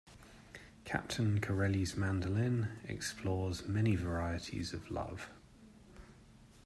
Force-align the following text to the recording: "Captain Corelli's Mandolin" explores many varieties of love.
"Captain 0.83 1.39
Corelli's 1.39 1.95
Mandolin" 1.95 2.69
explores 2.85 3.67
many 3.67 3.95
varieties 3.95 4.73
of 4.73 4.89
love. 4.89 5.29